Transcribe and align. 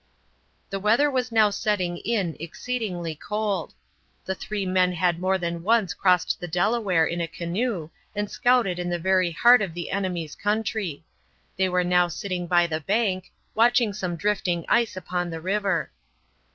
The 0.71 0.79
weather 0.79 1.11
was 1.11 1.31
now 1.31 1.51
setting 1.51 1.97
in 1.97 2.35
exceedingly 2.39 3.13
cold. 3.13 3.75
The 4.25 4.33
three 4.33 4.65
men 4.65 4.93
had 4.93 5.19
more 5.19 5.37
than 5.37 5.61
once 5.61 5.93
crossed 5.93 6.39
the 6.39 6.47
Delaware 6.47 7.05
in 7.05 7.21
a 7.21 7.27
canoe 7.27 7.91
and 8.15 8.27
scouted 8.27 8.79
in 8.79 8.89
the 8.89 8.97
very 8.97 9.29
heart 9.29 9.61
of 9.61 9.75
the 9.75 9.91
enemy's 9.91 10.33
country. 10.33 11.03
They 11.55 11.69
were 11.69 11.83
now 11.83 12.07
sitting 12.07 12.47
by 12.47 12.65
the 12.65 12.81
bank, 12.81 13.31
watching 13.53 13.93
some 13.93 14.15
drifting 14.15 14.65
ice 14.67 14.97
upon 14.97 15.29
the 15.29 15.39
river. 15.39 15.91